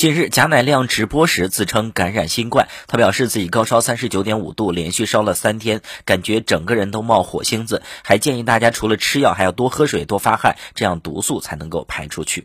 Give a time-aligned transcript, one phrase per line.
[0.00, 12.38] 近日贾乃亮直播时自称感染新冠他表示自己高烧三十九点五度连续烧了三天感觉整个人都冒火星子还建议大家除了吃药还要多喝水多发汗这样毒素才能够排出去。